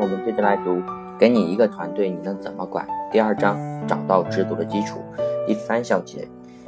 [0.00, 0.80] 我们接着来读，
[1.18, 2.86] 给你一个团队，你能怎么管？
[3.10, 4.98] 第二章，找到制度的基础。
[5.46, 6.26] 第三小节，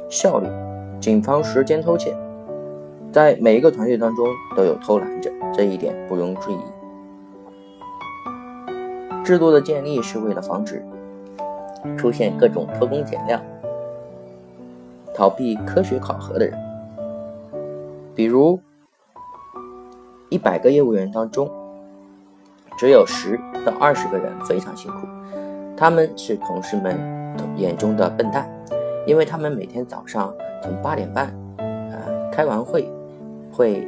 [0.09, 0.47] 效率，
[0.99, 2.15] 谨防时间偷窃。
[3.11, 6.57] 在每一个团队当中都有偷懒者，这一点不容置疑。
[9.23, 10.85] 制度的建立是为了防止
[11.97, 13.41] 出现各种偷工减料、
[15.13, 16.55] 逃避科学考核的人。
[18.13, 18.59] 比如，
[20.33, 21.47] 一百个业务员当中，
[22.75, 25.05] 只有十到二十个人非常辛苦，
[25.77, 26.97] 他们是同事们
[27.55, 28.49] 眼中的笨蛋，
[29.05, 30.33] 因为他们每天早上
[30.63, 32.91] 从八点半，呃，开完会，
[33.51, 33.87] 会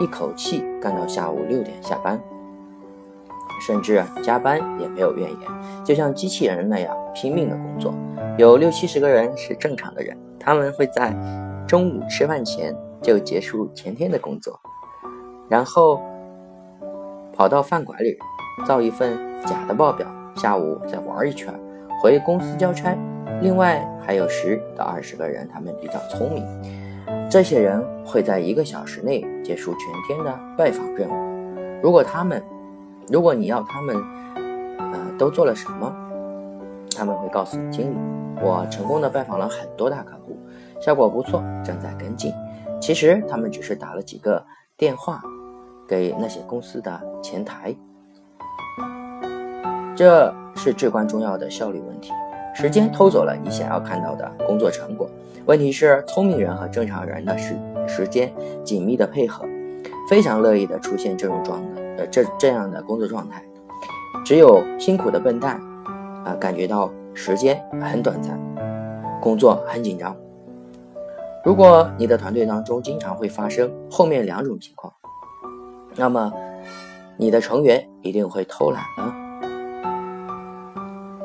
[0.00, 2.20] 一口气干到下午六点下班，
[3.64, 5.40] 甚至加班也没有怨言，
[5.84, 7.94] 就像机器人那样拼命的工作。
[8.36, 11.14] 有六七十个人是正常的人，他们会在
[11.68, 14.58] 中午吃饭前就结束前天的工作，
[15.52, 16.00] 然后。
[17.34, 18.16] 跑到饭馆里
[18.66, 21.52] 造一份假的报表，下午再玩一圈，
[22.00, 22.94] 回公司交差。
[23.40, 26.46] 另外还有十到二十个人，他们比较聪明，
[27.30, 31.80] 这些人会在一个小时内结束全天的拜访任务。
[31.82, 32.40] 如果他们，
[33.08, 33.96] 如果你要他们，
[34.92, 35.90] 呃，都做了什么，
[36.94, 37.96] 他们会告诉经理
[38.44, 40.36] ：“我成功的拜访了很多大客户，
[40.82, 42.30] 效果不错，正在跟进。”
[42.78, 44.44] 其实他们只是打了几个
[44.76, 45.22] 电话。
[45.88, 47.74] 给那些公司的前台，
[49.94, 52.12] 这是至关重要的效率问题。
[52.54, 55.08] 时间偷走了你想要看到的工作成果。
[55.46, 57.56] 问题是，聪明人和正常人的时
[57.88, 59.44] 时间紧密的配合，
[60.08, 61.62] 非常乐意的出现这种状
[61.96, 63.42] 呃这这样的工作状态。
[64.24, 65.60] 只有辛苦的笨蛋
[66.24, 68.38] 啊，感觉到时间很短暂，
[69.20, 70.16] 工作很紧张。
[71.44, 74.92] 如果你的团队当中经常会发生后面两种情况。
[75.96, 76.32] 那么，
[77.16, 79.14] 你的成员一定会偷懒呢。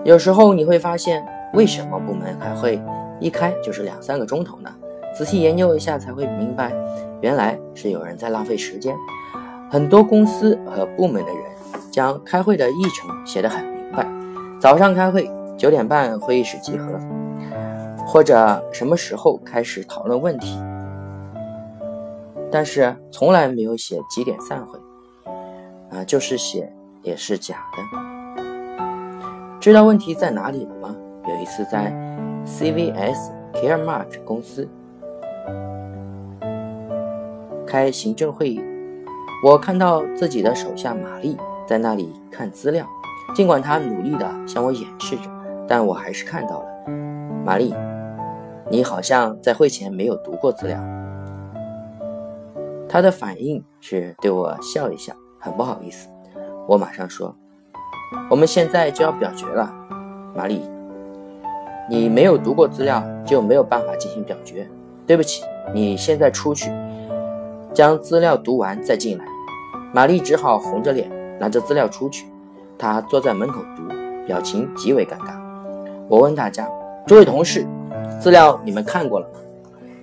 [0.03, 2.81] 有时候你会发现，为什么部门开会
[3.19, 4.69] 一开就是两三个钟头呢？
[5.17, 6.71] 仔细研究一下才会明白，
[7.21, 8.95] 原来是有人在浪费时间。
[9.69, 11.41] 很多公司和部门的人
[11.91, 14.07] 将开会的议程写得很明白：
[14.61, 16.99] 早上开会，九点半会议室集合，
[18.05, 20.61] 或者什么时候开始讨论问题。
[22.51, 24.79] 但是从来没有写几点散会，
[25.89, 26.71] 啊，就是写
[27.03, 28.43] 也是假的。
[29.59, 30.95] 知道问题在哪里了吗？
[31.27, 31.91] 有一次在
[32.45, 34.65] CVS Caremark 公司
[37.65, 38.63] 开行政会议，
[39.43, 41.35] 我看到自己的手下玛丽
[41.67, 42.87] 在那里看资料，
[43.35, 45.29] 尽管她努力的向我演示着，
[45.67, 46.67] 但我还是看到了。
[47.43, 47.73] 玛丽，
[48.69, 50.79] 你好像在会前没有读过资料。
[52.89, 56.07] 他的反应是对我笑一笑，很不好意思。
[56.67, 57.35] 我马上说
[58.31, 59.73] ：“我们现在就要表决了，
[60.33, 60.61] 玛丽，
[61.89, 64.67] 你没有读过资料就没有办法进行表决。
[65.05, 65.43] 对不起，
[65.73, 66.71] 你现在出去，
[67.73, 69.25] 将资料读完再进来。”
[69.93, 71.09] 玛丽只好红着脸
[71.39, 72.25] 拿着资料出去。
[72.77, 73.83] 她坐在门口读，
[74.25, 75.37] 表情极为尴尬。
[76.07, 76.69] 我问大家
[77.05, 77.67] ：“诸位同事，
[78.19, 79.39] 资料你们看过了吗？”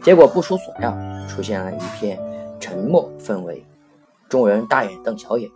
[0.03, 0.95] 结果不出所料，
[1.27, 2.19] 出现了一片。
[2.65, 3.63] 沉默氛围，
[4.27, 5.51] 众人大眼瞪小眼，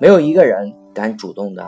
[0.00, 1.64] 没有一个人敢主动的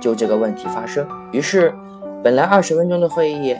[0.00, 1.04] 就这个问题发声。
[1.32, 1.74] 于是，
[2.22, 3.56] 本来二十分钟的会议，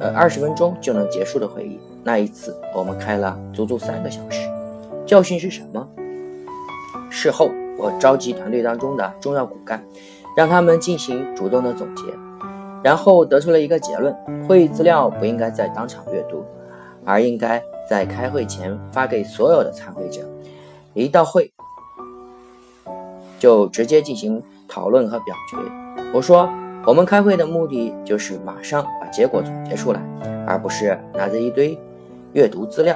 [0.00, 4.48] 呃，二十分钟就能结束的会议，那一次我们开了足足三个小时。
[5.04, 5.86] 教训是什么？
[7.10, 9.84] 事后我召集团队当中的重要骨干，
[10.34, 12.04] 让他们进行主动的总结，
[12.82, 14.16] 然后得出了一个结论：
[14.48, 16.42] 会议资料不应该在当场阅读，
[17.04, 17.62] 而应该。
[17.88, 20.20] 在开会前发给所有的参会者，
[20.92, 21.50] 一到会
[23.38, 25.56] 就直接进行讨论和表决。
[26.12, 26.48] 我说，
[26.84, 30.02] 我们开会的目的就是马上把结果总结出来，
[30.46, 31.78] 而不是拿着一堆
[32.34, 32.94] 阅读资料，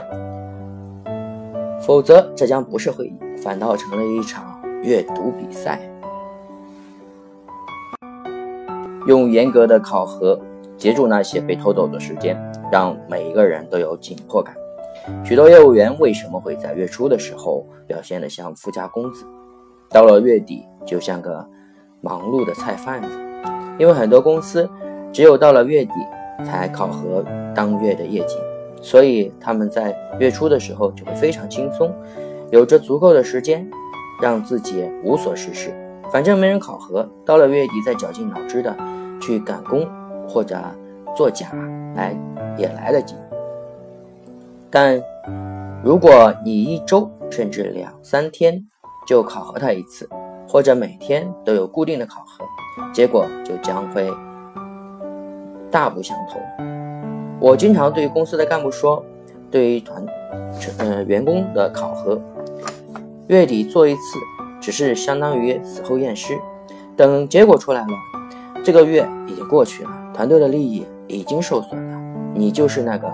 [1.80, 5.80] 否则这将不是会议，反倒成了一场阅读比赛。
[9.06, 10.38] 用严格的考核
[10.76, 12.36] 截住那些被偷走的时间，
[12.70, 14.54] 让每一个人都有紧迫感。
[15.24, 19.24] 许多业务员为什么会在月初的时候表现得像富家公子，
[19.88, 21.46] 到了月底就像个
[22.00, 23.08] 忙碌的菜贩子？
[23.78, 24.68] 因为很多公司
[25.12, 25.92] 只有到了月底
[26.44, 27.24] 才考核
[27.54, 28.36] 当月的业绩，
[28.80, 31.92] 所以他们在月初的时候就会非常轻松，
[32.50, 33.68] 有着足够的时间
[34.20, 35.74] 让自己无所事事，
[36.12, 38.76] 反正没人考核，到了月底再绞尽脑汁的
[39.20, 39.88] 去赶工
[40.28, 40.56] 或者
[41.16, 41.48] 作假
[41.96, 42.16] 来
[42.56, 43.14] 也来得及。
[44.72, 44.98] 但
[45.84, 48.64] 如果你一周甚至两三天
[49.06, 50.08] 就考核他一次，
[50.48, 52.42] 或者每天都有固定的考核，
[52.90, 54.10] 结果就将会
[55.70, 56.40] 大不相同。
[57.38, 59.04] 我经常对公司的干部说，
[59.50, 60.02] 对于团，
[60.78, 62.18] 呃员工的考核，
[63.26, 64.18] 月底做一次，
[64.58, 66.38] 只是相当于死后验尸。
[66.96, 67.94] 等结果出来了，
[68.64, 72.00] 这个月已经过去了，团队的利益已经受损了，
[72.34, 73.12] 你就是那个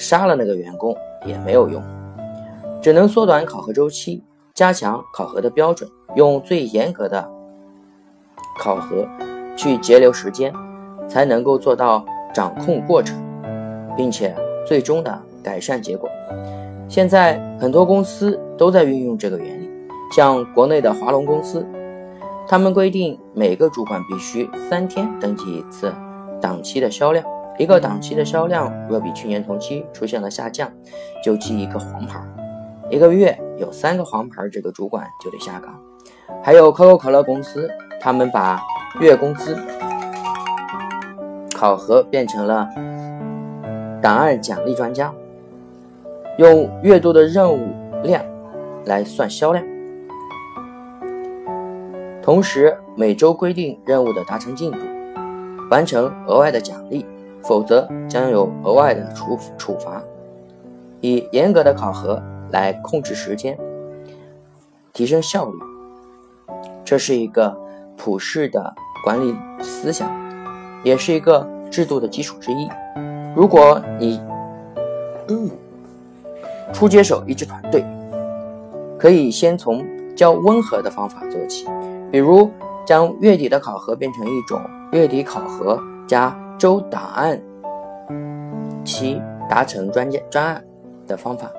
[0.00, 1.82] 杀了那个员工也没有用，
[2.80, 4.24] 只能缩短考核周期，
[4.54, 7.30] 加强考核的标准，用最严格的
[8.58, 9.06] 考核
[9.54, 10.50] 去节流时间，
[11.06, 12.02] 才能够做到
[12.32, 13.22] 掌控过程，
[13.94, 14.34] 并且
[14.66, 16.08] 最终的改善结果。
[16.88, 19.68] 现在很多公司都在运用这个原理，
[20.16, 21.66] 像国内的华龙公司。
[22.48, 25.92] 他们规定每个主管必须三天登记一次
[26.40, 27.24] 档期的销量，
[27.60, 30.72] 一个档期的销量若比去年同期出现了下降，
[31.22, 32.18] 就记一个黄牌。
[32.88, 35.78] 一个月有三个黄牌，这个主管就得下岗。
[36.42, 37.70] 还有可口可乐公司，
[38.00, 38.58] 他们把
[38.98, 39.54] 月工资
[41.54, 42.66] 考核变成了
[44.00, 45.12] 档案奖励专家，
[46.38, 48.24] 用月度的任务量
[48.86, 49.62] 来算销量。
[52.22, 54.78] 同时，每周规定任务的达成进度，
[55.70, 57.04] 完成额外的奖励，
[57.42, 60.02] 否则将有额外的处处罚。
[61.00, 63.58] 以严格的考核来控制时间，
[64.92, 65.58] 提升效率，
[66.84, 67.56] 这是一个
[67.96, 70.10] 普世的管理思想，
[70.82, 72.68] 也是一个制度的基础之一。
[73.34, 74.20] 如果你
[76.72, 77.84] 初接手一支团队，
[78.98, 79.84] 可以先从
[80.14, 81.66] 较温和的方法做起。
[82.10, 82.50] 比如，
[82.84, 84.60] 将月底的考核变成一种
[84.92, 87.40] 月底考核加周档案
[88.84, 89.18] 期
[89.48, 90.62] 达成专家专案
[91.06, 91.50] 的方法，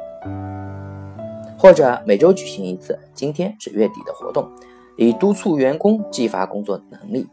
[1.58, 4.48] 或者每周举行一次，今天是月底的活动，
[4.98, 7.28] 以督促员工激发工作能力、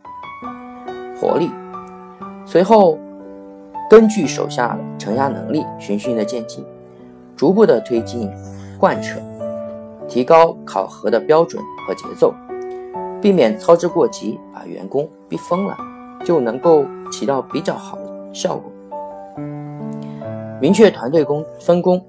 [1.20, 1.50] 活力。
[2.46, 2.98] 随后，
[3.90, 6.64] 根据手下承压能力，循序的渐进，
[7.36, 8.30] 逐步的推进
[8.78, 9.20] 贯彻，
[10.08, 12.34] 提高考核的标准和节奏。
[13.20, 15.76] 避免操之过急，把员工逼疯了，
[16.24, 18.70] 就能够起到比较好的效果。
[20.60, 22.04] 明确团队工分工，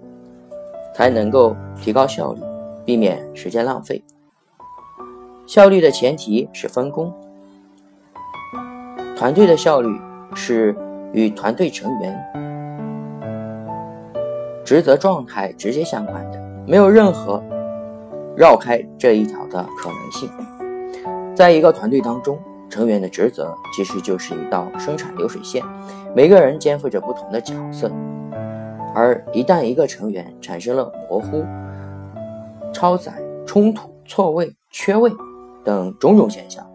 [0.94, 2.42] 才能够提高效率，
[2.84, 4.04] 避免时间浪费。
[5.46, 7.14] 效率的前提是分工，
[9.16, 9.90] 团队的效率
[10.34, 10.76] 是
[11.14, 12.16] 与团队成员
[14.64, 17.44] 职责状态直接相关的，没有任何
[18.36, 20.30] 绕开这一条的可能性。
[21.36, 22.38] 在一个团队当中，
[22.70, 25.64] 成员的职责其实就是一道生产流水线，
[26.16, 27.92] 每个人肩负着不同的角色。
[28.96, 31.44] 而一旦一个成员产生了模糊、
[32.74, 33.14] 超载、
[33.46, 35.12] 冲突、错位、缺位
[35.64, 36.66] 等种种现象，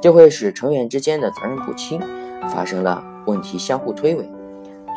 [0.00, 2.00] 就会使成员之间的责任不清，
[2.48, 4.24] 发生了问题相互推诿，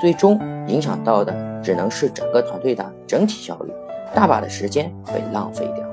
[0.01, 3.71] 最终影响到的只能是整个团队的整体效率，
[4.13, 5.85] 大把的时间被浪费掉。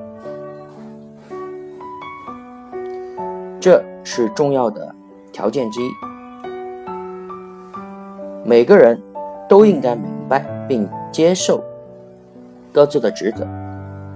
[3.61, 4.95] 这是重要的
[5.33, 5.91] 条件之一。
[8.45, 9.01] 每个人
[9.49, 11.63] 都应该明白并接受
[12.73, 13.47] 各自的职责，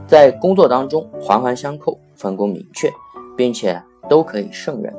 [0.06, 2.90] 在工作当中环环相扣，分工明确，
[3.36, 4.92] 并且都可以胜任。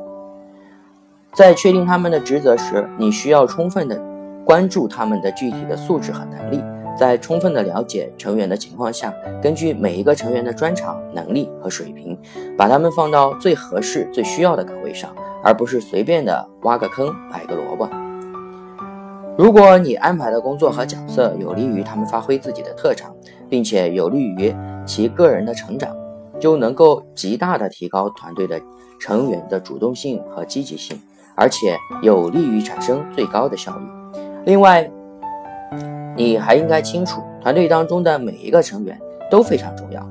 [1.34, 4.02] 在确定他们的职责时，你需要充分的
[4.46, 6.64] 关注他们的具体的素质和能力。
[6.98, 12.18] 在充分的了解成员的情况下，根据每一个成员的专长、能力和水平，
[12.58, 15.14] 把他们放到最合适、最需要的岗位上，
[15.44, 17.88] 而不是随便的挖个坑、摆个萝卜。
[19.38, 23.14] 如果你安排的工作和角色有利于他们发挥自己的特长，
[23.48, 24.52] 并且有利于
[24.84, 25.96] 其个人的成长，
[26.40, 28.60] 就能够极大的提高团队的
[29.00, 31.00] 成员的主动性和积极性，
[31.36, 33.86] 而且有利于产生最高的效率。
[34.46, 34.90] 另外，
[36.18, 40.04] 你还应该清楚，团队当中的每一个成员都非常重要，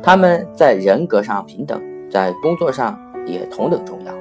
[0.00, 4.14] 他们在人格上平等，在工作上也同等重要。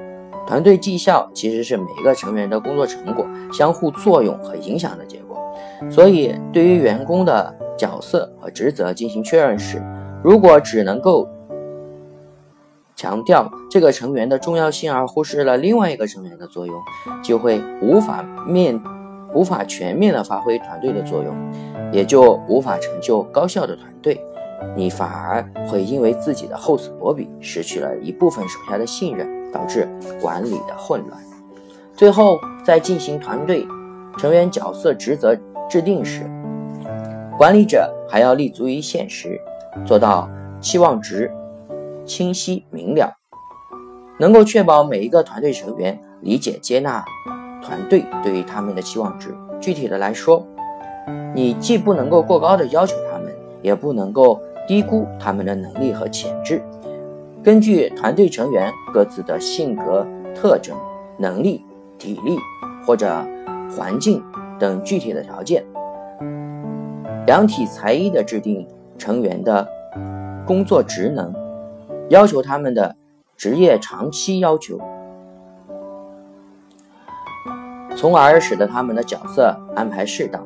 [0.47, 5.37] 团队绩效其实是每一个成员的工作成果相互作用和影响的结果。
[5.89, 9.81] 所以，对于员工的角色和职责进行确认时，
[10.23, 11.29] 如果只能够
[12.95, 16.75] 强调这个成员的重要性，而忽视了另外一个成员的作用，
[17.21, 18.81] 就会无法面。
[19.33, 21.35] 无法全面的发挥团队的作用，
[21.91, 24.19] 也就无法成就高效的团队。
[24.75, 29.87] 你反而会因为自己的厚此薄彼，失去了一部分手下的信任，导致
[30.21, 31.21] 管理的混乱。
[31.95, 33.67] 最后，在进行团队
[34.17, 35.35] 成员角色职责
[35.69, 36.29] 制定时，
[37.37, 39.39] 管理者还要立足于现实，
[39.85, 40.29] 做到
[40.61, 41.29] 期望值
[42.05, 43.17] 清晰明了，
[44.17, 47.03] 能够确保每一个团队成员理解接纳
[47.63, 49.33] 团队对于他们的期望值。
[49.59, 50.45] 具体的来说，
[51.33, 56.61] 你既不能够过高的要求他们，也不能够低估他们的能力和潜质。
[57.43, 60.05] 根据团队成员各自的性格
[60.35, 60.75] 特征、
[61.17, 61.63] 能力、
[61.97, 62.37] 体力
[62.85, 63.25] 或者
[63.75, 64.23] 环境
[64.59, 65.65] 等具体的条件，
[67.25, 68.67] 量体裁衣的制定
[68.97, 69.67] 成员的
[70.45, 71.33] 工作职能，
[72.09, 72.95] 要求他们的
[73.35, 74.79] 职业长期要求，
[77.95, 80.45] 从而使得他们的角色安排适当，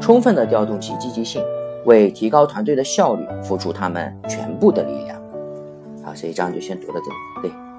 [0.00, 1.44] 充分的调动其积极性，
[1.84, 5.20] 为提高团队的效率付出他们全部的力量。
[6.02, 7.71] 好，这一章就先读到这里，对。